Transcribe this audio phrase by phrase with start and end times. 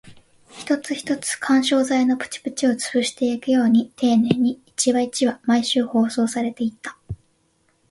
[0.57, 6.97] 一つ一つ、緩衝材のプチプチを潰していくように丁寧に、一話一話、毎週放送されていった